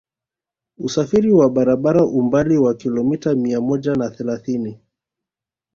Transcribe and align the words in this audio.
Usafiri 0.77 1.31
wa 1.31 1.49
barabara 1.49 2.05
umbali 2.05 2.57
wa 2.57 2.73
kilomita 2.73 3.35
mia 3.35 3.61
moja 3.61 3.95
na 3.95 4.09
thelathini 4.09 4.79